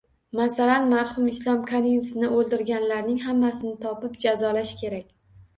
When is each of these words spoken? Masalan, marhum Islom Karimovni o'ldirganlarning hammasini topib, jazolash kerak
Masalan, 0.37 0.85
marhum 0.93 1.27
Islom 1.33 1.59
Karimovni 1.73 2.29
o'ldirganlarning 2.39 3.21
hammasini 3.27 3.75
topib, 3.87 4.17
jazolash 4.27 4.73
kerak 4.83 5.07